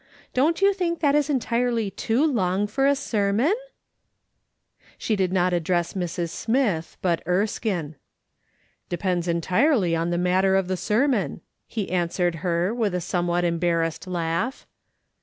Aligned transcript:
Don't 0.33 0.63
you 0.63 0.73
think 0.73 0.99
that 1.01 1.13
is 1.13 1.29
entirely 1.29 1.91
too 1.91 2.25
long 2.25 2.65
for 2.65 2.87
a 2.87 2.95
sermon?" 2.95 3.53
She 4.97 5.15
did 5.15 5.31
not 5.31 5.53
address 5.53 5.93
Mrs. 5.93 6.31
Smith, 6.31 6.97
but 7.03 7.21
Erskine." 7.27 7.97
Depends 8.89 9.27
entirely 9.27 9.95
on 9.95 10.09
the 10.09 10.17
matter 10.17 10.55
of 10.55 10.67
the 10.67 10.75
sermon," 10.75 11.41
he 11.67 11.91
answered 11.91 12.37
her, 12.41 12.73
with 12.73 12.95
a 12.95 12.99
somewhat 12.99 13.43
embarrassed 13.43 14.07
laugh. 14.07 14.65